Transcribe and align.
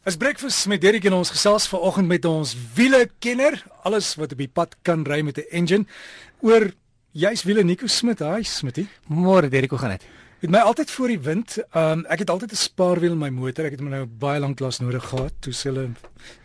As 0.00 0.16
breakfast 0.16 0.64
met 0.64 0.80
Derek 0.80 1.04
en 1.04 1.12
ons 1.18 1.28
gesels 1.28 1.66
vanoggend 1.68 2.08
met 2.08 2.24
ons 2.24 2.54
wiele 2.72 3.02
kenner, 3.20 3.58
alles 3.84 4.14
wat 4.16 4.30
op 4.32 4.38
die 4.40 4.48
pad 4.48 4.72
kan 4.88 5.02
ry 5.04 5.18
met 5.20 5.36
'n 5.36 5.44
engine 5.52 5.84
oor 6.40 6.72
juis 7.12 7.42
wiele 7.44 7.62
Nico 7.62 7.86
Smit. 7.86 8.18
Hi 8.20 8.42
Smitty. 8.42 8.86
Môre 9.08 9.48
Derek, 9.48 9.70
hoe 9.70 9.78
gaan 9.78 9.90
dit? 9.90 10.04
Met 10.40 10.50
my 10.50 10.58
altyd 10.58 10.90
voor 10.90 11.08
die 11.08 11.20
wind. 11.20 11.58
Um 11.74 12.06
ek 12.06 12.18
het 12.18 12.30
altyd 12.30 12.52
'n 12.52 12.56
spaarwiel 12.56 13.12
in 13.12 13.18
my 13.18 13.28
motor. 13.28 13.64
Ek 13.64 13.70
het 13.70 13.80
hom 13.80 13.90
nou 13.90 14.06
baie 14.06 14.40
lank 14.40 14.60
lank 14.60 14.78
nodig 14.78 15.04
gehad. 15.04 15.32
Toe 15.40 15.52
sê 15.52 15.68
hulle 15.68 15.90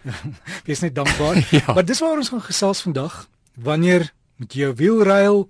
wees 0.68 0.80
net 0.80 0.96
dankbaar. 0.96 1.48
ja. 1.52 1.74
Maar 1.74 1.86
dis 1.86 2.00
waar 2.00 2.18
ons 2.18 2.30
gaan 2.30 2.42
gesels 2.42 2.82
vandag. 2.82 3.30
Wanneer 3.54 4.12
moet 4.36 4.54
jy 4.54 4.60
jou 4.60 4.76
wiel 4.76 5.04
ruil 5.04 5.50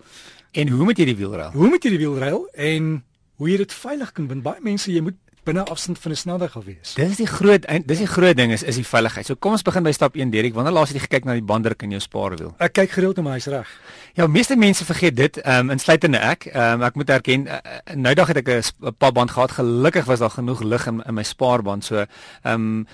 en 0.51 0.67
hoe 0.67 0.83
moet 0.83 0.97
jy 0.97 1.05
die 1.05 1.15
wiel 1.17 1.33
ruil? 1.33 1.51
Hoe 1.51 1.69
moet 1.69 1.83
jy 1.83 1.89
die 1.89 1.99
wiel 2.05 2.17
ruil 2.17 2.47
en 2.53 3.03
hoe 3.35 3.49
jy 3.49 3.57
dit 3.57 3.73
veilig 3.73 4.11
kan 4.11 4.27
bind? 4.27 4.43
Baie 4.43 4.61
mense 4.61 4.91
jy 4.91 5.01
moet 5.01 5.17
binne 5.45 5.63
afstand 5.63 5.99
van 5.99 6.11
'n 6.11 6.15
snelweg 6.15 6.51
gewees. 6.51 6.93
Dis 6.93 7.17
die 7.17 7.27
groot 7.27 7.65
dis 7.85 7.97
die 7.97 8.07
groot 8.07 8.37
ding 8.37 8.51
is 8.51 8.63
is 8.63 8.75
die 8.75 8.85
veiligheid. 8.85 9.25
So 9.25 9.35
kom 9.35 9.51
ons 9.51 9.61
begin 9.61 9.83
by 9.83 9.91
stap 9.91 10.15
1 10.15 10.29
Derek. 10.29 10.53
Wanneer 10.53 10.73
laas 10.73 10.89
het 10.89 10.97
jy 10.97 11.03
gekyk 11.07 11.25
na 11.25 11.33
die 11.33 11.43
banddruk 11.43 11.81
in 11.81 11.89
jou 11.89 12.01
spaarwiel? 12.01 12.53
Ek 12.57 12.73
kyk 12.73 12.91
gereeld 12.91 13.17
na 13.17 13.23
my 13.23 13.29
huis 13.29 13.47
reg. 13.47 13.67
Ja, 14.13 14.27
meeste 14.27 14.55
mense 14.55 14.85
vergeet 14.85 15.15
dit, 15.15 15.37
ehm 15.37 15.59
um, 15.59 15.69
insluitende 15.69 16.17
ek. 16.17 16.45
Ehm 16.45 16.73
um, 16.73 16.83
ek 16.83 16.95
moet 16.95 17.09
erken, 17.09 17.47
uh, 17.47 17.57
nou 17.95 18.13
dag 18.13 18.27
het 18.27 18.37
ek 18.37 18.49
'n 18.49 18.93
papband 18.97 19.31
gehad. 19.31 19.51
Gelukkig 19.51 20.05
was 20.05 20.19
daar 20.19 20.29
genoeg 20.29 20.63
lug 20.63 20.87
in, 20.87 21.03
in 21.05 21.13
my 21.13 21.23
spaarband. 21.23 21.83
So 21.85 21.95
ehm 21.95 22.53
um, 22.53 22.87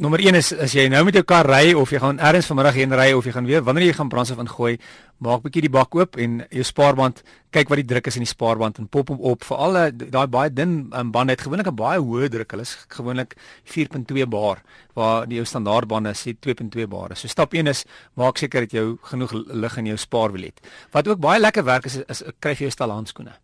Nommer 0.00 0.22
1 0.24 0.36
is 0.38 0.46
as 0.56 0.72
jy 0.72 0.86
nou 0.88 1.02
met 1.04 1.18
jou 1.18 1.20
kar 1.28 1.44
ry 1.44 1.74
of 1.76 1.90
jy 1.92 1.98
gaan 2.00 2.16
ergens 2.16 2.46
vanmiddag 2.48 2.78
heen 2.78 2.94
ry 2.96 3.10
of 3.12 3.26
jy 3.28 3.32
gaan 3.34 3.44
weer 3.44 3.60
wanneer 3.60 3.90
jy 3.90 3.96
gaan 3.98 4.08
brandstof 4.08 4.38
ingooi, 4.40 4.78
maak 5.20 5.42
bietjie 5.44 5.66
die 5.66 5.70
bak 5.74 5.92
oop 5.92 6.16
en 6.16 6.38
jou 6.48 6.64
spaarband, 6.64 7.20
kyk 7.52 7.68
wat 7.68 7.82
die 7.82 7.84
druk 7.90 8.08
is 8.08 8.16
in 8.16 8.24
die 8.24 8.30
spaarband 8.30 8.80
en 8.80 8.88
pop 8.88 9.12
hom 9.12 9.20
op. 9.20 9.44
Vir 9.44 9.60
al 9.66 9.76
daai 9.92 10.24
baie 10.32 10.48
dun 10.48 10.72
um, 10.96 11.12
bande 11.12 11.36
het 11.36 11.44
gewoonlik 11.44 11.68
'n 11.68 11.76
baie 11.76 12.00
hoë 12.00 12.32
druk. 12.32 12.56
Hulle 12.56 12.64
is 12.64 12.72
gewoonlik 12.88 13.36
4.2 13.68 14.24
bar 14.24 14.64
waar 14.96 15.28
die 15.28 15.36
jou 15.36 15.44
standaard 15.44 15.88
bande 15.88 16.16
sê 16.16 16.32
2.2 16.40 16.88
bar. 16.88 17.12
So 17.14 17.28
stap 17.28 17.52
1 17.52 17.66
is 17.68 17.84
maak 18.16 18.38
seker 18.38 18.64
dat 18.64 18.72
jy 18.72 18.96
genoeg 19.12 19.32
lug 19.32 19.76
in 19.76 19.86
jou 19.92 19.96
spaarwiel 19.96 20.48
het. 20.48 20.60
Wat 20.90 21.06
ook 21.06 21.20
baie 21.20 21.40
lekker 21.40 21.64
werk 21.64 21.84
is 21.84 21.96
is, 21.96 22.22
is 22.22 22.32
kry 22.40 22.56
jy 22.56 22.64
jou 22.64 22.70
stal 22.70 22.90
handskoene. 22.90 23.36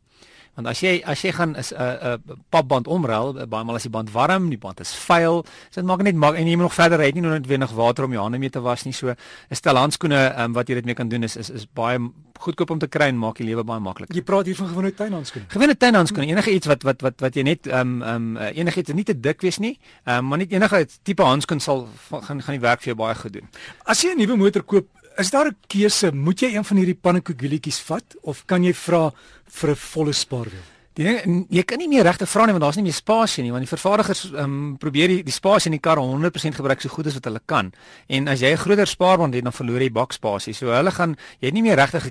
Want 0.59 0.73
as 0.73 0.81
jy 0.83 0.97
as 1.07 1.21
jy 1.23 1.31
gaan 1.31 1.55
is 1.55 1.71
'n 1.71 1.79
uh, 1.79 2.19
'n 2.19 2.33
uh, 2.35 2.37
papband 2.51 2.89
omruil, 2.91 3.31
uh, 3.39 3.47
baie 3.47 3.65
maal 3.65 3.77
as 3.79 3.87
die 3.87 3.95
band 3.95 4.11
warm, 4.11 4.51
die 4.51 4.59
band 4.59 4.81
is 4.81 4.91
vuil, 4.91 5.47
so 5.71 5.81
dit 5.81 5.87
maak 5.87 6.03
net 6.03 6.19
maak 6.19 6.35
en 6.35 6.47
jy 6.47 6.57
moet 6.59 6.67
nog 6.67 6.75
verder 6.75 6.99
ry, 6.99 7.13
nie 7.15 7.59
nog 7.59 7.71
water 7.71 8.05
om 8.05 8.13
jou 8.13 8.23
hande 8.23 8.39
mee 8.39 8.51
te 8.51 8.61
was 8.61 8.83
nie. 8.83 8.93
So 8.93 9.15
'n 9.15 9.55
stel 9.55 9.77
handskoene 9.77 10.35
um, 10.35 10.53
wat 10.53 10.69
jy 10.69 10.75
dit 10.75 10.85
mee 10.85 10.95
kan 10.95 11.09
doen 11.09 11.23
is 11.23 11.37
is 11.37 11.51
is 11.51 11.67
baie 11.75 11.99
goedkoop 12.39 12.71
om 12.71 12.79
te 12.79 12.89
kry 12.89 13.07
en 13.07 13.19
maak 13.19 13.37
die 13.37 13.47
lewe 13.47 13.63
baie 13.65 13.81
maklik. 13.81 14.11
Jy 14.15 14.23
praat 14.23 14.47
hier 14.47 14.57
van 14.57 14.69
gewone 14.69 14.95
tuinhandskoene. 14.95 15.47
Gewone 15.49 15.77
tuinhandskoene, 15.77 16.27
enige 16.27 16.51
iets 16.51 16.67
wat 16.67 16.83
wat 16.83 17.03
wat 17.03 17.21
wat 17.21 17.35
jy 17.35 17.43
net 17.43 17.67
ehm 17.67 18.03
um, 18.03 18.03
ehm 18.03 18.37
um, 18.37 18.37
enige 18.37 18.81
iets 18.81 18.93
nie 18.93 19.05
te 19.05 19.15
dik 19.15 19.41
wees 19.47 19.59
nie, 19.59 19.79
ehm 20.05 20.19
um, 20.19 20.27
maar 20.27 20.39
net 20.39 20.53
enige 20.53 20.87
tipe 21.03 21.23
handskoen 21.23 21.61
sal 21.61 21.87
gaan 22.11 22.43
gaan 22.43 22.59
die 22.59 22.67
werk 22.67 22.83
vir 22.83 22.95
jou 22.95 22.99
baie 22.99 23.15
goed 23.15 23.33
doen. 23.33 23.49
As 23.85 24.03
jy 24.03 24.11
'n 24.11 24.19
nuwe 24.19 24.37
motor 24.37 24.63
koop, 24.63 24.89
is 25.19 25.31
daar 25.31 25.47
'n 25.47 25.57
keuse? 25.67 26.13
Moet 26.13 26.41
jy 26.41 26.55
een 26.55 26.65
van 26.65 26.77
hierdie 26.77 27.01
pannekoekwielietjies 27.03 27.81
vat 27.81 28.17
of 28.23 28.45
kan 28.47 28.65
jy 28.65 28.75
vra 28.75 29.13
vir 29.47 29.71
'n 29.71 29.77
volle 29.77 30.13
spaarwiel? 30.13 30.78
Die 30.99 31.07
jy 31.55 31.63
kan 31.63 31.79
nie 31.79 31.87
meer 31.87 32.03
regte 32.03 32.27
vra 32.27 32.49
nie 32.49 32.55
want 32.57 32.65
daar's 32.65 32.77
nie 32.81 32.83
meer 32.89 32.97
spasie 32.97 33.45
nie 33.47 33.53
want 33.55 33.63
die 33.63 33.71
vervaardigers 33.71 34.25
um, 34.43 34.75
probeer 34.83 35.13
die, 35.13 35.19
die 35.23 35.35
spasie 35.35 35.71
in 35.71 35.77
die 35.77 35.83
kar 35.83 36.01
100% 36.03 36.59
gebruik 36.59 36.83
so 36.83 36.91
goed 36.91 37.07
as 37.07 37.15
wat 37.15 37.29
hulle 37.29 37.43
kan. 37.47 37.71
En 38.11 38.27
as 38.27 38.43
jy 38.43 38.51
'n 38.51 38.59
groter 38.59 38.87
spaarband 38.87 39.35
het 39.35 39.45
dan 39.45 39.55
verloor 39.55 39.81
jy 39.81 39.93
bakspasie. 39.95 40.55
So 40.55 40.75
hulle 40.75 40.91
gaan 40.91 41.15
jy 41.39 41.47
het 41.47 41.55
nie 41.55 41.63
meer 41.63 41.77
regte 41.77 42.03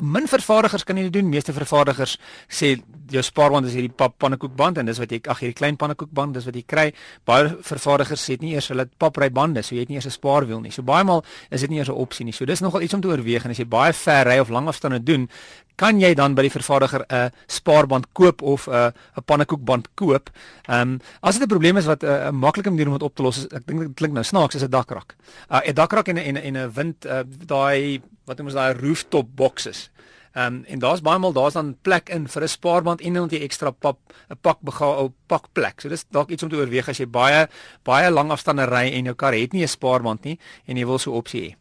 min 0.00 0.26
vervaardigers 0.26 0.84
kan 0.84 0.96
jy 0.96 1.10
doen. 1.10 1.28
Meeste 1.28 1.52
vervaardigers 1.52 2.16
sê 2.48 2.80
jou 3.10 3.22
spaarband 3.22 3.66
is 3.66 3.74
hierdie 3.74 3.92
pap 3.92 4.16
pannekoekband 4.18 4.78
en 4.78 4.86
dis 4.86 4.98
wat 4.98 5.10
jy 5.10 5.20
ag 5.28 5.38
hierdie 5.38 5.54
klein 5.54 5.76
pannekoekband 5.76 6.34
dis 6.34 6.46
wat 6.46 6.54
jy 6.54 6.64
kry. 6.66 6.92
Baie 7.24 7.52
vervaardigers 7.60 8.30
sê 8.30 8.40
nie 8.40 8.54
eers 8.54 8.68
hulle 8.68 8.88
papry 8.98 9.28
bande, 9.30 9.62
so 9.62 9.74
jy 9.74 9.80
het 9.80 9.88
nie 9.88 9.96
eers 9.96 10.06
'n 10.06 10.10
spaarwiel 10.10 10.60
nie. 10.60 10.70
So 10.70 10.82
baie 10.82 11.04
maal 11.04 11.22
is 11.50 11.60
dit 11.60 11.70
nie 11.70 11.78
eers 11.78 11.90
'n 11.90 11.92
opsie 11.92 12.24
nie. 12.24 12.32
So 12.32 12.46
dis 12.46 12.60
nogal 12.60 12.80
iets 12.80 12.94
om 12.94 13.00
te 13.00 13.08
oorweeg 13.08 13.44
en 13.44 13.50
as 13.50 13.58
jy 13.58 13.66
baie 13.66 13.92
ver 13.92 14.24
ry 14.26 14.38
of 14.38 14.48
lang 14.48 14.68
afstande 14.68 15.04
doen, 15.04 15.28
kan 15.76 16.00
jy 16.00 16.14
dan 16.14 16.34
by 16.34 16.46
die 16.46 16.50
vervaardiger 16.50 17.04
'n 17.08 17.30
spaarband 17.46 18.05
koop 18.12 18.42
of 18.42 18.68
'n 18.68 18.92
'n 19.16 19.24
pannekoekband 19.24 19.88
koop. 19.94 20.30
Ehm 20.68 20.80
um, 20.80 21.00
as 21.20 21.34
dit 21.34 21.42
'n 21.42 21.48
probleem 21.48 21.76
is 21.76 21.86
wat 21.86 22.02
'n 22.02 22.06
uh, 22.06 22.30
maklike 22.30 22.70
manier 22.70 22.86
om 22.86 22.92
dit 22.92 23.02
op 23.02 23.14
te 23.14 23.22
los 23.22 23.36
is, 23.36 23.46
ek 23.46 23.66
dink 23.66 23.80
dit 23.80 23.94
klink 23.94 24.12
nou 24.12 24.24
snaaks, 24.24 24.54
is 24.54 24.62
'n 24.62 24.70
dakrak. 24.70 25.16
'n 25.50 25.54
uh, 25.54 25.68
'n 25.68 25.74
dakrak 25.74 26.08
en 26.08 26.16
'n 26.16 26.36
en 26.36 26.56
'n 26.56 26.72
wind 26.72 27.06
uh, 27.06 27.20
daai 27.46 28.00
wat 28.24 28.36
noem 28.36 28.46
ons 28.46 28.56
daai 28.56 28.74
rooftop 28.74 29.26
boxes. 29.34 29.90
Ehm 30.36 30.54
um, 30.54 30.64
en 30.64 30.78
daar's 30.78 31.00
baie 31.00 31.18
maal 31.18 31.32
daar's 31.32 31.54
dan 31.56 31.76
plek 31.82 32.08
in 32.08 32.28
vir 32.28 32.42
'n 32.42 32.48
spaarband 32.48 33.00
en 33.00 33.12
dan 33.12 33.28
'n 33.28 33.42
ekstra 33.42 33.70
pap 33.70 33.98
'n 34.28 34.36
pak 34.40 34.58
bega 34.60 35.04
'n 35.04 35.14
pak 35.26 35.44
plek. 35.52 35.80
So 35.80 35.88
dis 35.88 36.04
dalk 36.10 36.30
iets 36.30 36.42
om 36.42 36.48
te 36.48 36.56
oorweeg 36.56 36.88
as 36.88 36.98
jy 36.98 37.06
baie 37.06 37.48
baie 37.82 38.10
lang 38.10 38.30
afstande 38.30 38.64
ry 38.64 38.92
en 38.92 39.04
jou 39.04 39.14
kar 39.14 39.32
het 39.32 39.52
nie 39.52 39.62
'n 39.62 39.68
spaarband 39.68 40.24
nie 40.24 40.38
en 40.66 40.76
jy 40.76 40.86
wil 40.86 40.98
so 40.98 41.10
'n 41.12 41.16
opsie 41.16 41.40
hê. 41.40 41.56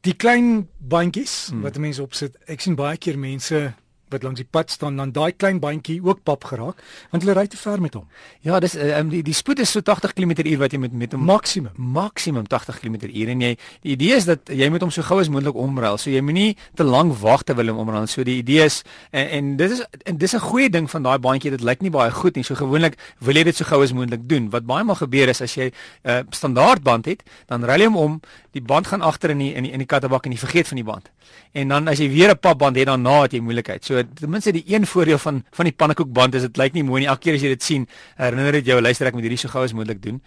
Die 0.00 0.14
klein 0.14 0.68
bandjies 0.78 1.48
hmm. 1.50 1.62
wat 1.62 1.78
mense 1.78 2.02
opsit. 2.02 2.36
Ek 2.46 2.60
sien 2.60 2.74
baie 2.74 2.96
keer 2.96 3.18
mense 3.18 3.74
wat 4.12 4.22
langs 4.22 4.40
die 4.40 4.48
pad 4.48 4.70
staan 4.70 4.96
dan 4.96 5.12
daai 5.12 5.32
klein 5.32 5.60
bandjie 5.60 6.00
ook 6.04 6.22
pap 6.24 6.44
geraak 6.44 6.80
want 7.10 7.24
hulle 7.24 7.36
ry 7.36 7.46
te 7.46 7.56
ver 7.56 7.80
met 7.80 7.94
hom. 7.94 8.06
Ja, 8.46 8.60
dis 8.60 8.76
um, 8.76 9.10
die 9.12 9.22
die 9.22 9.34
spoed 9.36 9.60
is 9.62 9.72
so 9.72 9.80
80 9.80 10.14
km/h 10.16 10.56
wat 10.60 10.72
jy 10.72 10.78
met 10.78 10.92
met 10.92 11.12
hom 11.16 11.24
maksimum 11.24 11.72
maksimum 11.76 12.46
80 12.46 12.80
km/h 12.80 13.28
en 13.34 13.44
jy 13.46 13.52
die 13.82 13.92
idee 13.96 14.16
is 14.16 14.28
dat 14.28 14.52
jy 14.52 14.68
moet 14.72 14.84
hom 14.84 14.90
so 14.90 15.02
gou 15.02 15.20
as 15.20 15.30
moontlik 15.32 15.56
omruil. 15.56 15.98
So 15.98 16.10
jy 16.10 16.20
moenie 16.20 16.56
te 16.78 16.84
lank 16.84 17.16
wag 17.22 17.44
terwyl 17.48 17.72
hom 17.72 17.82
omruil. 17.86 18.06
So 18.06 18.24
die 18.24 18.38
idee 18.42 18.66
is 18.68 18.82
en, 19.10 19.28
en 19.28 19.56
dit 19.56 19.76
is 19.78 19.82
en 20.06 20.18
dis 20.18 20.34
'n 20.34 20.44
goeie 20.48 20.70
ding 20.70 20.90
van 20.90 21.02
daai 21.02 21.18
bandjie. 21.18 21.50
Dit 21.50 21.62
lyk 21.62 21.80
nie 21.80 21.90
baie 21.90 22.10
goed 22.10 22.36
nie. 22.36 22.44
So 22.44 22.54
gewoonlik 22.54 22.98
wil 23.20 23.34
jy 23.34 23.44
dit 23.44 23.56
so 23.56 23.64
gou 23.64 23.82
as 23.82 23.92
moontlik 23.92 24.28
doen. 24.28 24.50
Wat 24.50 24.66
baie 24.66 24.84
maal 24.84 24.96
gebeur 24.96 25.28
is 25.28 25.40
as 25.40 25.54
jy 25.54 25.70
'n 25.70 26.10
uh, 26.10 26.20
standaard 26.30 26.82
band 26.82 27.06
het, 27.06 27.22
dan 27.46 27.64
ruil 27.64 27.80
jy 27.80 27.86
hom 27.86 27.96
om, 27.96 28.20
die 28.52 28.62
band 28.62 28.86
gaan 28.86 29.00
agter 29.00 29.30
in 29.30 29.38
die 29.38 29.54
in 29.54 29.62
die, 29.62 29.72
in 29.72 29.78
die 29.78 29.86
kattebak 29.86 30.26
en 30.26 30.32
jy 30.32 30.38
vergeet 30.38 30.68
van 30.68 30.76
die 30.76 30.84
band. 30.84 31.10
En 31.52 31.68
dan 31.68 31.88
as 31.88 31.98
jy 31.98 32.08
weer 32.10 32.30
'n 32.30 32.38
papband 32.38 32.76
het 32.76 32.86
dan 32.86 33.02
na 33.02 33.22
het 33.22 33.32
jy 33.32 33.40
moeilikheid. 33.40 33.84
So 33.84 34.01
ten 34.04 34.30
minste 34.30 34.52
die 34.52 34.64
een 34.66 34.86
voordeel 34.86 35.18
van 35.18 35.42
van 35.50 35.68
die 35.68 35.74
pannekoekband 35.74 36.34
is 36.34 36.46
dit 36.48 36.56
lyk 36.56 36.74
nie 36.76 36.84
mooi 36.86 37.02
nie. 37.02 37.08
Elke 37.10 37.28
keer 37.28 37.38
as 37.38 37.44
jy 37.44 37.52
dit 37.54 37.62
sien, 37.62 37.86
herinner 38.16 38.58
dit 38.60 38.72
jou 38.72 38.80
luister 38.80 39.06
ek 39.06 39.16
moet 39.16 39.26
hierdie 39.28 39.40
so 39.40 39.52
gou 39.52 39.64
as 39.64 39.74
moontlik 39.76 40.02
doen. 40.02 40.20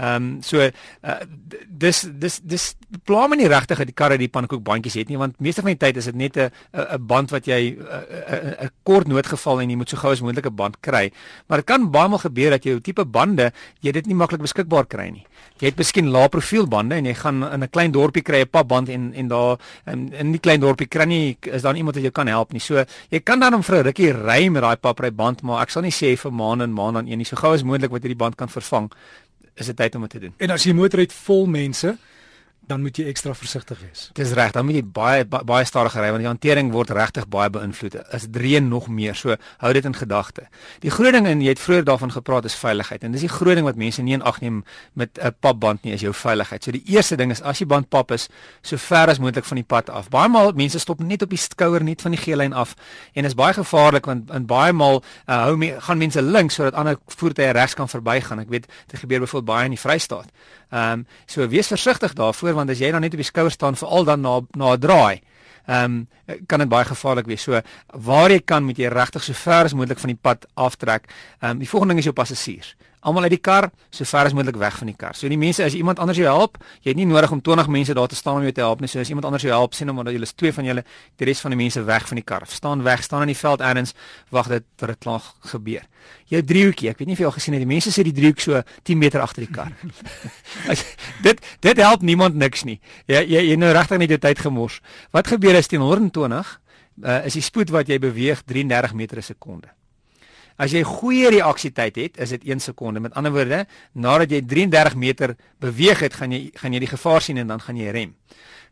Ehm 0.00 0.16
um, 0.16 0.42
so 0.42 0.62
uh, 0.64 1.14
dis 1.68 2.06
dis 2.16 2.40
dis 2.40 2.64
pla 3.04 3.26
my 3.28 3.36
nie 3.36 3.48
regtig 3.52 3.82
dat 3.82 3.88
die 3.88 3.96
karre 3.96 4.16
die 4.20 4.30
pannekoekbandjies 4.32 4.96
het 4.96 5.10
nie 5.12 5.18
want 5.20 5.36
meeste 5.44 5.60
van 5.60 5.74
die 5.74 5.80
tyd 5.82 5.98
is 6.00 6.08
dit 6.08 6.16
net 6.16 6.36
'n 6.36 6.48
'n 6.72 7.06
band 7.06 7.30
wat 7.30 7.44
jy 7.44 7.76
'n 7.76 8.70
kort 8.82 9.08
noodgeval 9.08 9.60
en 9.60 9.70
jy 9.70 9.76
moet 9.76 9.90
so 9.90 9.96
gou 9.96 10.12
as 10.12 10.22
moontlik 10.22 10.46
'n 10.46 10.56
band 10.56 10.80
kry. 10.80 11.12
Maar 11.48 11.58
dit 11.58 11.66
kan 11.66 11.90
baie 11.90 12.08
maal 12.08 12.18
gebeur 12.18 12.50
dat 12.50 12.64
jou 12.64 12.80
tipe 12.80 13.04
bande 13.04 13.52
jy 13.80 13.92
dit 13.92 14.06
nie 14.06 14.14
maklik 14.14 14.40
beskikbaar 14.40 14.86
kry 14.86 15.10
nie. 15.10 15.26
Jy 15.60 15.66
het 15.66 15.76
miskien 15.76 16.08
lae 16.08 16.28
profiel 16.28 16.66
bande 16.66 16.94
en 16.94 17.04
jy 17.04 17.14
gaan 17.14 17.44
in 17.52 17.62
'n 17.62 17.68
klein 17.68 17.92
dorpie 17.92 18.22
kry 18.22 18.40
'n 18.40 18.48
papband 18.48 18.88
en 18.88 19.12
en 19.14 19.28
daar 19.28 19.58
in, 19.86 20.12
in 20.12 20.32
die 20.32 20.40
klein 20.40 20.60
dorpie 20.60 20.88
kry 20.88 21.04
nie 21.04 21.36
is 21.42 21.62
daar 21.62 21.76
iemand 21.76 21.94
wat 21.94 22.04
jou 22.04 22.12
kan 22.12 22.26
help 22.26 22.52
nie. 22.52 22.60
So 22.60 22.84
jy 23.10 23.20
kan 23.20 23.40
dan 23.40 23.54
om 23.54 23.62
vir 23.62 23.76
'n 23.76 23.84
rukkie 23.84 24.12
ry 24.12 24.48
met 24.48 24.62
daai 24.62 24.76
papry 24.76 25.10
band, 25.10 25.42
maar 25.42 25.62
ek 25.62 25.70
sal 25.70 25.82
nie 25.82 25.92
sê 25.92 26.16
vir 26.16 26.32
maande 26.32 26.64
en 26.64 26.72
maande 26.72 26.98
aan 26.98 27.06
een 27.06 27.18
nie. 27.18 27.26
So 27.26 27.36
gou 27.36 27.52
as 27.52 27.62
moontlik 27.62 27.90
wat 27.90 28.02
jy 28.02 28.08
die 28.08 28.16
band 28.16 28.36
kan 28.36 28.48
vervang 28.48 28.90
is 29.54 29.66
dit 29.66 29.76
tyd 29.76 29.94
om 29.94 30.00
dit 30.06 30.10
te 30.10 30.18
doen. 30.18 30.34
En 30.36 30.50
as 30.50 30.64
jy 30.64 30.72
motor 30.76 31.02
het 31.02 31.12
vol 31.12 31.46
mense, 31.46 31.96
dan 32.70 32.84
moet 32.84 32.98
jy 33.00 33.08
ekstra 33.10 33.34
versigtig 33.34 33.80
wees. 33.82 34.08
Dis 34.14 34.32
reg, 34.38 34.52
dan 34.54 34.66
moet 34.68 34.78
jy 34.78 34.84
baie 34.86 35.24
baie 35.26 35.66
stadiger 35.66 36.04
ry 36.04 36.10
want 36.14 36.22
die 36.22 36.28
hantering 36.28 36.70
word 36.74 36.92
regtig 36.94 37.26
baie 37.30 37.50
beïnvloed. 37.50 37.96
As 38.14 38.28
reën 38.30 38.68
nog 38.70 38.86
meer, 38.88 39.16
so 39.18 39.34
hou 39.62 39.72
dit 39.74 39.86
in 39.88 39.96
gedagte. 39.96 40.46
Die 40.84 40.92
groot 40.94 41.16
ding 41.16 41.26
en 41.26 41.42
jy 41.42 41.54
het 41.54 41.62
vroeër 41.62 41.88
daarvan 41.88 42.14
gepraat 42.14 42.46
is 42.46 42.54
veiligheid 42.60 43.04
en 43.06 43.16
dis 43.16 43.26
die 43.26 43.32
groot 43.32 43.58
ding 43.58 43.66
wat 43.66 43.80
mense 43.80 44.04
nie 44.06 44.14
in 44.14 44.22
ag 44.26 44.40
neem 44.44 44.62
met 44.94 45.18
'n 45.18 45.34
papband 45.40 45.82
nie 45.84 45.92
is 45.92 46.04
jou 46.06 46.12
veiligheid. 46.14 46.64
So 46.64 46.70
die 46.70 46.84
eerste 46.86 47.16
ding 47.16 47.30
is 47.30 47.42
as 47.42 47.58
jy 47.58 47.66
band 47.66 47.88
pap 47.88 48.10
is, 48.10 48.28
so 48.62 48.76
ver 48.76 49.08
as 49.08 49.18
moontlik 49.18 49.44
van 49.44 49.56
die 49.56 49.66
pad 49.66 49.90
af. 49.90 50.08
Baie 50.08 50.28
maal 50.28 50.52
mense 50.52 50.78
stop 50.78 51.00
net 51.00 51.22
op 51.22 51.30
die 51.30 51.38
skouer 51.38 51.82
net 51.82 52.02
van 52.02 52.10
die 52.10 52.20
geellyn 52.20 52.52
af 52.52 52.74
en 53.14 53.24
is 53.24 53.34
baie 53.34 53.54
gevaarlik 53.54 54.06
want 54.06 54.30
in 54.30 54.46
baie 54.46 54.72
maal 54.72 55.02
uh, 55.28 55.42
hou 55.44 55.56
me, 55.56 55.74
gaan 55.80 55.98
mense 55.98 56.22
links 56.22 56.54
sodat 56.54 56.74
ander 56.74 56.98
voertuie 57.06 57.50
regs 57.50 57.74
kan 57.74 57.88
verbygaan. 57.88 58.38
Ek 58.40 58.48
weet 58.48 58.66
dit 58.86 59.00
gebeur 59.00 59.20
byvoorbeeld 59.20 59.44
baie 59.44 59.64
in 59.64 59.70
die 59.70 59.80
Vrystaat. 59.80 60.30
Ehm 60.70 60.92
um, 60.92 61.06
so 61.26 61.48
wees 61.48 61.66
versigtig 61.66 62.12
daarvoor 62.12 62.54
want 62.60 62.70
as 62.70 62.80
jy 62.82 62.92
dan 62.92 63.04
net 63.04 63.16
op 63.16 63.22
die 63.22 63.28
skouer 63.28 63.52
staan 63.54 63.78
veral 63.80 64.04
dan 64.04 64.24
na 64.24 64.40
na 64.56 64.74
'n 64.76 64.80
draai 64.80 65.20
ehm 65.70 65.84
um, 65.84 66.08
kan 66.46 66.58
dit 66.58 66.68
baie 66.68 66.84
gevaarlik 66.84 67.26
wees. 67.26 67.42
So 67.42 67.60
waar 68.06 68.30
jy 68.30 68.40
kan 68.40 68.64
moet 68.64 68.78
jy 68.78 68.88
regtig 68.88 69.22
so 69.22 69.32
ver 69.32 69.64
as 69.64 69.74
moontlik 69.74 69.98
van 69.98 70.12
die 70.12 70.20
pad 70.22 70.46
aftrek. 70.54 71.08
Ehm 71.40 71.50
um, 71.50 71.58
die 71.58 71.68
volgende 71.68 71.94
ding 71.94 71.98
is 71.98 72.08
jou 72.08 72.14
passasiers. 72.14 72.74
Almal 73.00 73.24
uit 73.28 73.32
die 73.32 73.40
kar, 73.40 73.70
so 73.88 74.04
ver 74.04 74.28
as 74.28 74.34
moontlik 74.36 74.58
weg 74.60 74.76
van 74.76 74.90
die 74.90 74.96
kar. 74.96 75.14
So 75.16 75.28
die 75.32 75.38
mense 75.40 75.64
as 75.64 75.74
iemand 75.76 76.00
anders 76.02 76.18
jou 76.20 76.26
help, 76.28 76.58
jy 76.84 76.92
het 76.92 76.98
nie 76.98 77.06
nodig 77.08 77.32
om 77.32 77.40
20 77.40 77.70
mense 77.72 77.94
daar 77.96 78.10
te 78.12 78.18
staan 78.18 78.40
om 78.40 78.44
jou 78.44 78.52
te 78.52 78.60
help 78.60 78.82
nie. 78.84 78.90
So 78.92 79.00
as 79.00 79.08
iemand 79.08 79.24
anders 79.24 79.46
jou 79.46 79.54
help, 79.54 79.74
sien 79.74 79.88
hom 79.88 79.96
maar 79.96 80.10
dat 80.10 80.16
julle 80.16 80.28
is 80.28 80.36
twee 80.36 80.52
van 80.52 80.68
julle, 80.68 80.84
die 81.16 81.28
res 81.28 81.40
van 81.40 81.54
die 81.54 81.60
mense 81.62 81.82
weg 81.88 82.08
van 82.10 82.20
die 82.20 82.26
kar. 82.26 82.44
Staan 82.46 82.84
weg, 82.84 83.02
staan 83.06 83.24
in 83.24 83.32
die 83.32 83.38
veld 83.38 83.64
ergens, 83.64 83.96
wag 84.28 84.52
dit 84.52 84.68
tot 84.76 84.92
klaar 85.00 85.32
gebeur. 85.48 85.88
Jou 86.28 86.42
driehoekie, 86.44 86.90
ek 86.92 87.00
weet 87.00 87.08
nie 87.08 87.16
of 87.16 87.24
jy 87.24 87.28
al 87.30 87.36
gesien 87.38 87.56
het, 87.56 87.64
die 87.64 87.72
mense 87.72 87.92
sit 87.92 88.08
die 88.08 88.16
driehoek 88.16 88.44
so 88.44 88.60
10 88.84 89.00
meter 89.00 89.24
agter 89.24 89.46
die 89.46 89.52
kar. 89.52 89.72
as, 90.72 90.84
dit 91.24 91.40
dit 91.64 91.84
help 91.84 92.04
niemand 92.04 92.36
niks 92.36 92.68
nie. 92.68 92.80
Jy 93.08 93.24
jy, 93.24 93.44
jy 93.52 93.58
nou 93.60 93.72
regtig 93.72 94.04
net 94.04 94.12
jou 94.12 94.20
tyd 94.28 94.44
gemors. 94.44 94.80
Wat 95.16 95.32
gebeur 95.32 95.56
as 95.56 95.72
teen 95.72 95.84
120 95.84 96.60
uh, 97.04 97.20
is 97.24 97.36
die 97.38 97.44
spoed 97.44 97.72
wat 97.72 97.88
jy 97.88 98.00
beweeg 98.02 98.44
33 98.44 98.96
meter 98.96 99.20
per 99.20 99.24
sekonde. 99.32 99.72
As 100.60 100.74
jy 100.76 100.82
goeie 100.84 101.30
reaksietyd 101.32 101.96
het, 101.96 102.18
is 102.20 102.34
dit 102.36 102.50
1 102.52 102.60
sekonde. 102.60 103.00
Met 103.00 103.14
ander 103.16 103.32
woorde, 103.32 103.62
nadat 103.96 104.32
jy 104.34 104.42
33 104.44 104.96
meter 105.00 105.34
beweeg 105.62 106.02
het, 106.04 106.18
gaan 106.20 106.34
jy 106.36 106.50
gaan 106.60 106.76
jy 106.76 106.82
die 106.84 106.90
gevaar 106.90 107.24
sien 107.24 107.40
en 107.40 107.48
dan 107.48 107.62
gaan 107.64 107.78
jy 107.80 107.94
rem. 107.96 108.12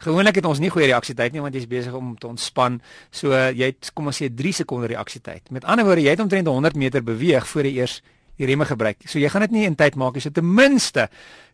Gewoonlik 0.04 0.36
het 0.38 0.46
ons 0.46 0.60
nie 0.62 0.70
goeie 0.70 0.86
reaksietyd 0.90 1.32
nie 1.34 1.42
want 1.42 1.56
jy's 1.56 1.66
besig 1.70 1.94
om 1.96 2.12
te 2.20 2.28
ontspan. 2.28 2.78
So 3.10 3.32
jy 3.32 3.72
het 3.72 3.90
kom 3.96 4.12
ons 4.12 4.20
sê 4.20 4.28
3 4.28 4.52
sekonde 4.60 4.92
reaksietyd. 4.92 5.48
Met 5.50 5.64
ander 5.64 5.88
woorde, 5.88 6.04
jy 6.04 6.12
het 6.14 6.22
omtrent 6.22 6.46
100 6.46 6.76
meter 6.76 7.02
beweeg 7.02 7.48
voor 7.48 7.66
jy 7.66 7.80
eers 7.80 7.98
die 8.38 8.46
remme 8.46 8.66
gebruik. 8.68 9.02
So 9.06 9.18
jy 9.18 9.30
gaan 9.32 9.44
dit 9.48 9.56
nie 9.56 9.66
in 9.66 9.76
tyd 9.78 9.98
maak 9.98 10.16
nie. 10.16 10.22
So 10.24 10.30
ten 10.34 10.46
minste 10.46 11.08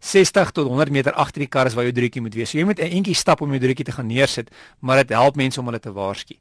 60 0.05 0.53
tot 0.57 0.69
100 0.69 0.93
meter 0.93 1.17
agter 1.17 1.45
die 1.45 1.51
kar 1.51 1.67
is 1.71 1.77
waar 1.77 1.89
jou 1.89 1.95
drukkie 1.97 2.23
moet 2.25 2.37
wees. 2.37 2.53
So 2.53 2.59
jy 2.59 2.65
moet 2.69 2.81
'n 2.81 2.93
entjie 3.01 3.17
stap 3.17 3.41
om 3.41 3.51
jou 3.51 3.61
drukkie 3.61 3.85
te 3.85 3.93
gaan 3.93 4.07
neersit, 4.07 4.51
maar 4.81 4.97
dit 5.05 5.17
help 5.17 5.37
mense 5.37 5.61
om 5.61 5.67
hulle 5.67 5.81
te 5.81 5.93
waarsku. 5.93 6.37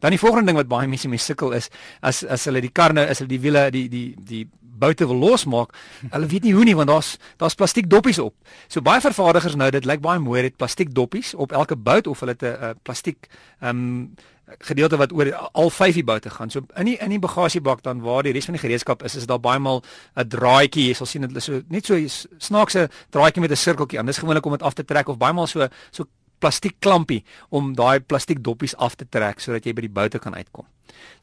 Dan 0.00 0.10
die 0.10 0.18
volgende 0.18 0.46
ding 0.46 0.56
wat 0.56 0.68
baie 0.68 0.88
mense 0.88 1.08
mee 1.08 1.18
sukkel 1.18 1.52
is 1.52 1.70
as 2.02 2.24
as 2.24 2.44
hulle 2.44 2.60
die 2.60 2.72
kar 2.72 2.92
nou 2.92 3.04
is 3.06 3.18
hulle 3.18 3.28
die 3.28 3.40
wiele 3.40 3.70
die 3.70 3.88
die 3.88 4.14
die 4.18 4.48
boute 4.78 5.06
wil 5.06 5.16
losmaak. 5.16 5.74
Hulle 6.10 6.26
weet 6.26 6.42
nie 6.42 6.54
hoe 6.54 6.64
nie 6.64 6.76
want 6.76 6.88
daar's 6.88 7.16
daar's 7.36 7.54
plastiek 7.54 7.88
doppies 7.88 8.18
op. 8.18 8.34
So 8.68 8.80
baie 8.80 9.00
vervaardigers 9.00 9.54
nou 9.54 9.70
dit 9.70 9.84
lyk 9.84 10.00
baie 10.00 10.18
mooi 10.18 10.42
het 10.42 10.56
plastiek 10.56 10.94
doppies 10.94 11.34
op 11.34 11.52
elke 11.52 11.76
bout 11.76 12.06
of 12.06 12.20
hulle 12.20 12.36
het 12.38 12.42
'n 12.42 12.78
plastiek 12.82 13.28
ehm 13.60 13.68
um, 13.68 14.14
gedeelte 14.58 14.96
wat 14.96 15.12
oor 15.12 15.30
al 15.34 15.70
vyf 15.70 15.94
die 15.94 16.04
boute 16.04 16.30
gaan. 16.30 16.50
So 16.50 16.66
in 16.76 16.84
die 16.90 16.96
in 17.00 17.14
die 17.14 17.18
bagasiebak 17.18 17.82
dan 17.82 18.00
waar 18.00 18.22
die 18.22 18.32
res 18.32 18.44
van 18.44 18.54
die 18.54 18.62
gereedskap 18.62 19.02
is, 19.02 19.16
is 19.16 19.26
daar 19.26 19.40
baie 19.40 19.58
maal 19.58 19.82
'n 20.16 20.28
draadjie. 20.28 20.88
Jy 20.88 20.94
sal 20.94 21.06
sien 21.06 21.22
dit 21.22 21.36
is 21.36 21.44
so 21.44 21.62
net 21.68 21.86
so 21.86 21.94
snaakse 22.38 22.88
draadjie 23.10 23.40
met 23.40 23.50
'n 23.50 23.56
sirkeltjie 23.56 23.98
aan. 23.98 24.06
Dis 24.06 24.18
gewoonlik 24.18 24.46
om 24.46 24.52
dit 24.52 24.62
af 24.62 24.74
te 24.74 24.84
trek 24.84 25.08
of 25.08 25.18
baie 25.18 25.32
maal 25.32 25.46
so 25.46 25.68
so 25.90 26.04
plastiek 26.42 26.78
klampie 26.82 27.22
om 27.50 27.74
daai 27.78 28.00
plastiek 28.00 28.42
doppies 28.42 28.74
af 28.76 28.98
te 28.98 29.06
trek 29.08 29.40
sodat 29.40 29.66
jy 29.66 29.76
by 29.76 29.86
die 29.86 29.96
boute 30.00 30.18
kan 30.22 30.34
uitkom. 30.34 30.66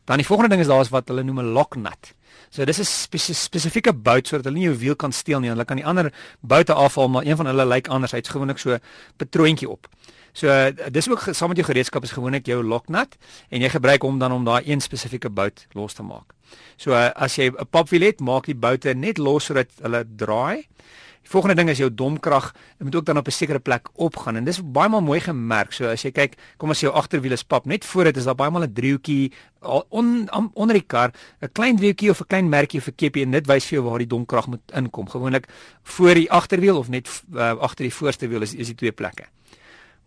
Dan 0.10 0.18
die 0.18 0.26
volgende 0.26 0.56
ding 0.56 0.64
is 0.64 0.72
daar 0.72 0.82
is 0.82 0.90
wat 0.90 1.12
hulle 1.12 1.24
noem 1.24 1.40
'n 1.40 1.54
lock 1.54 1.76
nut. 1.76 2.14
So 2.50 2.66
dis 2.66 2.80
'n 2.80 2.86
spes 2.86 3.44
spesifieke 3.44 3.94
bout 3.94 4.28
sodat 4.28 4.46
hulle 4.46 4.58
nie 4.58 4.66
jou 4.66 4.78
wiel 4.78 4.96
kan 4.96 5.12
steel 5.12 5.40
nie. 5.40 5.50
Hulle 5.50 5.66
kan 5.66 5.78
die 5.78 5.86
ander 5.86 6.14
boute 6.42 6.74
afhaal, 6.74 7.10
maar 7.10 7.26
een 7.26 7.38
van 7.38 7.46
hulle 7.46 7.66
lyk 7.66 7.88
anders. 7.88 8.12
Hy's 8.12 8.30
gewoonlik 8.30 8.58
so 8.58 8.78
patroontjie 9.18 9.70
op. 9.70 9.88
So 10.34 10.48
uh, 10.48 10.70
dis 10.92 11.10
ook 11.10 11.28
saam 11.32 11.50
met 11.50 11.58
jou 11.58 11.68
gereedskap 11.68 12.04
is 12.04 12.12
gewoonlik 12.12 12.46
jou 12.46 12.64
locknut 12.64 13.18
en 13.50 13.62
jy 13.62 13.70
gebruik 13.70 14.02
hom 14.02 14.20
dan 14.20 14.32
om 14.32 14.46
daai 14.46 14.62
een 14.66 14.82
spesifieke 14.82 15.30
bout 15.30 15.68
los 15.74 15.94
te 15.94 16.04
maak. 16.04 16.34
So 16.78 16.92
uh, 16.92 17.10
as 17.16 17.36
jy 17.36 17.50
'n 17.50 17.70
popwilet 17.70 18.20
maak 18.20 18.46
die 18.46 18.56
boute 18.56 18.94
net 18.94 19.18
los 19.18 19.46
sodat 19.46 19.70
hulle 19.82 20.06
draai. 20.06 20.68
Die 21.30 21.36
volgende 21.38 21.60
ding 21.60 21.70
is 21.70 21.78
jou 21.78 21.92
domkrag, 21.94 22.48
dit 22.80 22.88
moet 22.88 22.96
ook 22.96 23.06
dan 23.06 23.18
op 23.18 23.28
'n 23.28 23.32
sekere 23.32 23.60
plek 23.60 23.90
opgaan 23.94 24.36
en 24.36 24.44
dis 24.44 24.62
baie 24.64 24.90
maal 24.90 25.02
mooi 25.02 25.20
gemerk. 25.20 25.72
So 25.72 25.86
as 25.86 26.02
jy 26.02 26.12
kyk, 26.12 26.34
kom 26.58 26.70
as 26.70 26.80
jou 26.80 26.94
agterwiel 26.94 27.32
is 27.32 27.44
pap, 27.44 27.66
net 27.66 27.86
voor 27.86 28.04
dit 28.04 28.18
is 28.18 28.24
daar 28.24 28.36
baie 28.36 28.50
maal 28.50 28.64
'n 28.64 28.74
driehoekie 28.74 29.32
on, 29.90 30.28
on, 30.32 30.50
onder 30.54 30.74
die 30.74 30.86
kar, 30.88 31.12
'n 31.42 31.52
klein 31.52 31.76
driehoekie 31.76 32.10
of 32.10 32.22
'n 32.22 32.28
klein 32.28 32.50
merkie 32.50 32.80
of 32.80 32.88
'n 32.88 32.96
keppie 32.96 33.24
en 33.24 33.32
dit 33.32 33.46
wys 33.46 33.66
vir 33.66 33.78
jou 33.78 33.90
waar 33.90 34.00
die 34.00 34.08
domkrag 34.08 34.48
moet 34.48 34.72
inkom. 34.74 35.10
Gewoonlik 35.10 35.48
voor 35.84 36.14
die 36.14 36.32
agterwiel 36.32 36.78
of 36.78 36.90
net 36.90 37.08
uh, 37.34 37.54
agter 37.60 37.86
die 37.86 37.94
voorste 37.94 38.28
wiel 38.28 38.42
is 38.42 38.56
is 38.56 38.68
die 38.68 38.76
twee 38.76 38.92
plekke 38.92 39.26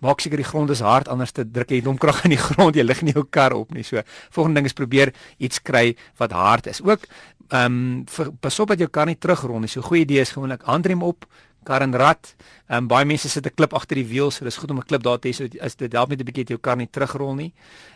maak 0.02 0.22
seker 0.22 0.40
die 0.42 0.48
grond 0.48 0.70
is 0.74 0.82
hard 0.84 1.10
anders 1.12 1.32
te 1.32 1.44
druk 1.46 1.70
jy 1.70 1.80
domkrag 1.84 2.24
in 2.26 2.34
die 2.34 2.42
grond 2.48 2.76
jy 2.76 2.84
lig 2.86 3.02
nie 3.06 3.14
jou 3.16 3.24
kar 3.30 3.54
op 3.56 3.72
nie. 3.74 3.86
So 3.86 4.02
volgende 4.34 4.60
ding 4.60 4.70
is 4.70 4.76
probeer 4.78 5.14
iets 5.38 5.62
kry 5.62 5.92
wat 6.20 6.34
hard 6.36 6.70
is. 6.72 6.82
Ook 6.82 7.06
ehm 7.52 8.04
um, 8.08 8.28
pas 8.40 8.60
op 8.64 8.70
dat 8.72 8.80
jou 8.80 8.88
kar 8.88 9.06
nie 9.06 9.18
terugrol 9.20 9.60
nie. 9.60 9.68
So 9.68 9.84
goeie 9.84 10.06
idee 10.06 10.22
is 10.24 10.32
gewoonlik 10.32 10.64
handrem 10.68 11.02
op 11.04 11.26
kar 11.64 11.82
en 11.82 11.94
rad. 11.94 12.34
Ehm 12.68 12.84
um, 12.84 12.88
baie 12.88 13.04
mense 13.04 13.28
sit 13.28 13.46
'n 13.46 13.54
klip 13.54 13.74
agter 13.74 13.96
die 13.96 14.06
wiel, 14.06 14.30
so 14.30 14.44
dis 14.44 14.56
goed 14.56 14.70
om 14.70 14.78
'n 14.78 14.86
klip 14.86 15.02
daar 15.02 15.18
te 15.18 15.28
hê 15.28 15.32
so 15.32 15.44
as 15.60 15.76
dit 15.76 15.92
help 15.92 16.08
net 16.10 16.20
'n 16.20 16.24
bietjie 16.24 16.44
dat 16.44 16.48
jou 16.48 16.58
kar 16.58 16.76
nie 16.76 16.86
terugrol 16.86 17.34
nie. 17.34 17.52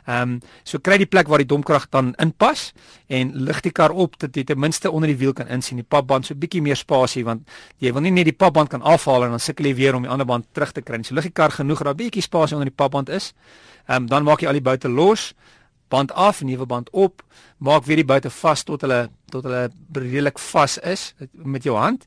Ehm 0.07 0.23
um, 0.23 0.41
so 0.65 0.79
kry 0.79 0.99
die 0.99 1.07
plek 1.07 1.29
waar 1.29 1.39
die 1.39 1.47
domkrag 1.47 1.89
dan 1.91 2.15
inpas 2.19 2.73
en 3.09 3.33
lig 3.35 3.61
die 3.61 3.73
kar 3.73 3.91
op 3.91 4.19
dat 4.19 4.37
jy 4.37 4.45
ten 4.45 4.59
minste 4.59 4.91
onder 4.91 5.09
die 5.09 5.17
wiel 5.17 5.33
kan 5.33 5.49
insien 5.49 5.77
die 5.77 5.89
papband 5.89 6.27
so 6.27 6.35
bietjie 6.35 6.63
meer 6.63 6.77
spasie 6.77 7.25
want 7.25 7.49
jy 7.79 7.93
wil 7.93 8.03
nie 8.03 8.11
net 8.11 8.25
die 8.25 8.33
papband 8.37 8.69
kan 8.69 8.83
afhaal 8.83 9.25
en 9.25 9.31
dan 9.31 9.41
sukkel 9.41 9.67
jy 9.67 9.75
weer 9.75 9.95
om 9.95 10.03
die 10.03 10.11
ander 10.11 10.27
band 10.27 10.47
terug 10.53 10.73
te 10.73 10.83
kry 10.83 10.97
nie. 10.97 11.05
So 11.05 11.15
lig 11.15 11.25
die 11.25 11.33
kar 11.33 11.51
genoeg 11.51 11.83
dat 11.83 11.97
bietjie 11.97 12.23
spasie 12.23 12.57
onder 12.57 12.69
die 12.69 12.77
papband 12.77 13.09
is. 13.09 13.35
Ehm 13.89 14.03
um, 14.03 14.07
dan 14.07 14.25
maak 14.25 14.41
jy 14.41 14.47
al 14.47 14.53
die 14.53 14.63
boute 14.63 14.89
los 14.89 15.35
band 15.89 16.13
af, 16.13 16.43
nuwe 16.43 16.67
band 16.67 16.91
op, 16.91 17.23
maak 17.59 17.85
weer 17.87 18.03
die 18.03 18.09
boute 18.09 18.31
vas 18.31 18.65
tot 18.65 18.83
hulle 18.83 19.07
tot 19.31 19.45
hulle 19.47 19.69
redelik 19.93 20.39
vas 20.39 20.79
is 20.79 21.15
met 21.33 21.65
jou 21.67 21.77
hand 21.77 22.07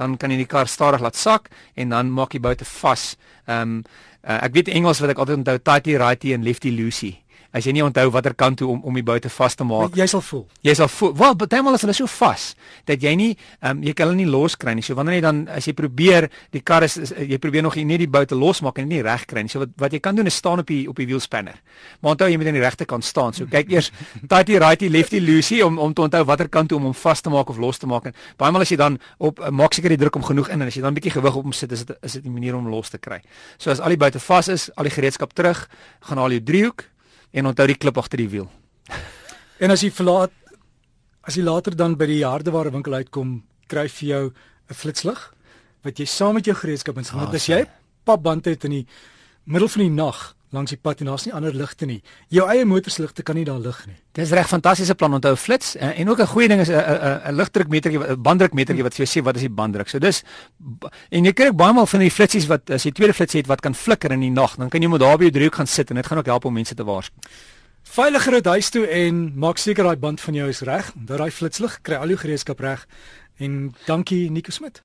dan 0.00 0.16
kan 0.16 0.32
jy 0.32 0.40
die 0.40 0.48
kar 0.48 0.68
stadig 0.70 1.02
laat 1.04 1.18
sak 1.18 1.50
en 1.76 1.92
dan 1.92 2.12
maak 2.14 2.34
jy 2.34 2.40
buite 2.42 2.66
vas. 2.80 3.14
Ehm 3.46 3.80
um, 3.80 3.82
uh, 4.24 4.38
ek 4.44 4.54
weet 4.56 4.72
Engels 4.72 5.00
wat 5.00 5.12
ek 5.14 5.20
altyd 5.22 5.42
onthou 5.42 5.58
tighty 5.64 5.96
righty 6.00 6.32
en 6.36 6.44
lefty 6.44 6.72
loosey. 6.72 7.18
As 7.50 7.66
jy 7.66 7.72
nie 7.74 7.82
onthou 7.82 8.06
watter 8.14 8.34
kant 8.38 8.60
toe 8.60 8.68
om 8.70 8.82
om 8.86 8.94
die 8.94 9.02
buite 9.02 9.30
vas 9.34 9.56
te 9.58 9.64
maak. 9.66 9.96
Jy 9.98 10.06
sal 10.06 10.22
voel. 10.22 10.44
Jy 10.62 10.74
sal 10.78 10.88
voel. 10.88 11.14
Wel, 11.18 11.34
partymal 11.34 11.74
is 11.74 11.82
hulle 11.82 11.94
so 11.96 12.06
vas 12.06 12.44
dat 12.86 13.02
jy 13.02 13.14
nie 13.18 13.30
ehm 13.34 13.78
um, 13.78 13.82
jy 13.82 13.94
kan 13.98 14.06
hulle 14.06 14.20
nie 14.20 14.28
loskry 14.30 14.74
nie. 14.78 14.84
So 14.86 14.94
wanneer 14.94 15.18
jy 15.18 15.24
dan 15.24 15.40
as 15.50 15.66
jy 15.66 15.74
probeer 15.74 16.28
die 16.54 16.62
kar 16.62 16.86
is, 16.86 16.96
is 16.96 17.10
jy 17.10 17.38
probeer 17.42 17.64
nog 17.66 17.74
nie 17.74 17.98
die 17.98 18.08
buite 18.08 18.38
losmaak 18.38 18.78
en 18.78 18.88
nie 18.88 19.02
reg 19.02 19.26
kry 19.26 19.42
nie. 19.42 19.50
So 19.50 19.64
wat 19.64 19.74
wat 19.82 19.96
jy 19.96 20.00
kan 20.00 20.14
doen 20.14 20.30
is 20.30 20.38
staan 20.38 20.62
op 20.62 20.70
die 20.70 20.86
op 20.88 20.96
die 20.96 21.08
wielspanner. 21.10 21.58
Maar 22.00 22.14
onthou 22.14 22.28
jy 22.30 22.38
moet 22.38 22.52
aan 22.52 22.60
die 22.60 22.62
regte 22.62 22.86
kant 22.86 23.04
staan. 23.04 23.34
So 23.34 23.50
kyk 23.50 23.72
eers 23.74 23.90
tighty 24.32 24.60
righty 24.62 24.88
lefty 24.88 25.18
loosey 25.18 25.62
om 25.66 25.78
om 25.78 25.94
te 25.94 26.06
onthou 26.06 26.22
watter 26.24 26.48
kant 26.48 26.70
toe 26.70 26.78
om 26.78 26.90
hom 26.90 26.94
vas 26.94 27.20
te 27.20 27.34
maak 27.34 27.50
of 27.50 27.58
los 27.58 27.82
te 27.82 27.90
maak. 27.90 28.06
En 28.06 28.14
baie 28.38 28.54
maal 28.54 28.62
as 28.62 28.70
jy 28.70 28.78
dan 28.78 29.00
op 29.18 29.42
uh, 29.42 29.50
maak 29.50 29.74
seker 29.74 29.90
die 29.90 29.98
druk 29.98 30.20
om 30.22 30.28
genoeg 30.30 30.52
in 30.54 30.62
en 30.62 30.70
as 30.70 30.78
jy 30.78 30.82
dan 30.86 30.94
'n 30.94 31.00
bietjie 31.00 31.18
gewig 31.18 31.34
op 31.34 31.50
hom 31.50 31.52
sit, 31.52 31.72
is 31.72 31.84
dit 31.84 31.96
is 32.02 32.12
dit 32.12 32.24
'n 32.24 32.32
manier 32.32 32.54
om 32.54 32.70
los 32.70 32.90
te 32.90 32.98
kry. 32.98 33.20
So 33.58 33.70
as 33.70 33.80
al 33.80 33.90
die 33.90 33.98
buite 33.98 34.20
vas 34.20 34.48
is, 34.48 34.70
al 34.76 34.84
die 34.84 34.94
gereedskap 34.94 35.34
terug, 35.34 35.68
gaan 36.00 36.18
haal 36.18 36.30
jou 36.30 36.42
driehoek 36.42 36.89
en 37.32 37.46
onthou 37.46 37.66
die 37.66 37.78
klip 37.78 37.98
agter 37.98 38.18
die 38.18 38.28
wiel. 38.28 38.48
en 39.62 39.70
as 39.70 39.82
jy 39.82 39.90
verlaat 39.90 40.34
as 41.22 41.36
jy 41.36 41.44
later 41.44 41.76
dan 41.76 41.94
by 42.00 42.06
die 42.08 42.24
hardeware 42.24 42.72
winkel 42.72 42.96
uitkom, 42.96 43.42
kry 43.68 43.86
jy 43.86 44.08
jou 44.08 44.32
'n 44.70 44.74
flitslig 44.74 45.20
wat 45.84 45.98
jy 45.98 46.06
saam 46.06 46.34
met 46.34 46.44
jou 46.44 46.54
gereedskap 46.54 46.96
inslaan. 46.96 47.28
Oh, 47.28 47.34
as 47.34 47.46
jy 47.46 47.66
papband 48.04 48.44
het 48.44 48.64
in 48.64 48.70
die 48.70 48.86
middel 49.44 49.68
van 49.68 49.82
die 49.82 49.90
nag 49.90 50.34
langs 50.50 50.70
die 50.70 50.78
pad 50.78 51.00
en 51.00 51.06
daar's 51.06 51.24
nie 51.26 51.34
ander 51.34 51.54
ligte 51.54 51.86
nie. 51.86 52.00
Jou 52.28 52.46
eie 52.50 52.64
motorsligte 52.66 53.22
kan 53.22 53.36
nie 53.38 53.44
daar 53.44 53.60
lig 53.62 53.78
nie. 53.86 53.96
Dis 54.18 54.32
reg 54.34 54.48
fantastiese 54.50 54.94
plan 54.98 55.14
onthou 55.14 55.36
flits 55.36 55.76
en, 55.76 55.94
en 55.94 56.10
ook 56.10 56.20
'n 56.20 56.26
goeie 56.26 56.48
ding 56.48 56.60
is 56.60 56.68
'n 56.68 56.74
'n 56.74 57.20
'n 57.30 57.36
ligdrukmeter, 57.36 57.90
'n 57.92 58.22
banddrukmeter 58.22 58.82
wat 58.82 58.94
vir 58.94 59.06
jou 59.06 59.20
sê 59.20 59.24
wat 59.24 59.36
is 59.36 59.42
die 59.42 59.50
banddruk. 59.50 59.88
So 59.88 59.98
dis 59.98 60.22
en 61.10 61.24
jy 61.24 61.32
kry 61.32 61.52
baie 61.52 61.72
maal 61.72 61.86
van 61.86 62.00
die 62.00 62.10
flitsies 62.10 62.46
wat 62.46 62.70
as 62.70 62.84
jy 62.84 62.92
tweede 62.92 63.14
flits 63.14 63.34
het 63.34 63.46
wat 63.46 63.60
kan 63.60 63.74
flikker 63.74 64.10
in 64.12 64.20
die 64.20 64.30
nag, 64.30 64.56
dan 64.56 64.68
kan 64.68 64.82
jy 64.82 64.88
moet 64.88 65.00
daar 65.00 65.16
by 65.16 65.24
jou 65.24 65.32
driehoek 65.32 65.54
gaan 65.54 65.66
sit 65.66 65.90
en 65.90 65.96
dit 65.96 66.06
gaan 66.06 66.18
ook 66.18 66.26
help 66.26 66.44
om 66.44 66.52
mense 66.52 66.74
te 66.74 66.84
waarsku. 66.84 67.14
Veiliger 67.82 68.34
uit 68.34 68.44
huis 68.44 68.70
toe 68.70 68.86
en 68.86 69.32
maak 69.38 69.58
seker 69.58 69.84
daai 69.84 69.96
band 69.96 70.20
van 70.20 70.34
jou 70.34 70.48
is 70.48 70.60
reg. 70.60 70.92
Dat 70.94 71.18
daai 71.18 71.30
flitslig 71.30 71.80
kry 71.82 71.96
al 71.96 72.08
jou 72.08 72.18
gereedskap 72.18 72.60
reg. 72.60 72.86
En 73.38 73.74
dankie 73.86 74.30
Nico 74.30 74.50
Smit. 74.50 74.82